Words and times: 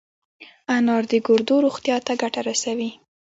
انار 0.77 1.03
د 1.11 1.13
ګردو 1.27 1.55
روغتیا 1.65 1.97
ته 2.05 2.13
ګټه 2.21 2.41
رسوي. 2.49 2.91